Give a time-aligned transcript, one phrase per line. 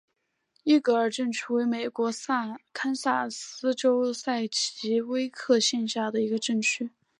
[0.63, 2.09] 伊格尔镇区为美国
[2.73, 6.89] 堪萨斯州塞奇威克县辖下的镇区。